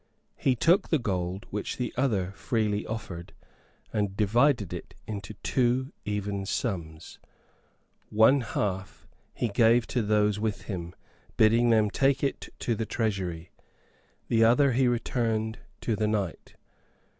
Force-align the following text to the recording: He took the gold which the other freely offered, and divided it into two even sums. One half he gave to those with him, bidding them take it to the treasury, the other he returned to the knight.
He 0.35 0.55
took 0.55 0.89
the 0.89 0.97
gold 0.97 1.45
which 1.51 1.77
the 1.77 1.93
other 1.95 2.31
freely 2.31 2.87
offered, 2.87 3.33
and 3.93 4.17
divided 4.17 4.73
it 4.73 4.95
into 5.05 5.35
two 5.43 5.93
even 6.05 6.47
sums. 6.47 7.19
One 8.09 8.41
half 8.41 9.05
he 9.31 9.49
gave 9.49 9.85
to 9.89 10.01
those 10.01 10.39
with 10.39 10.63
him, 10.63 10.95
bidding 11.37 11.69
them 11.69 11.91
take 11.91 12.23
it 12.23 12.49
to 12.61 12.73
the 12.73 12.87
treasury, 12.87 13.51
the 14.27 14.43
other 14.43 14.71
he 14.71 14.87
returned 14.87 15.59
to 15.81 15.95
the 15.95 16.07
knight. 16.07 16.55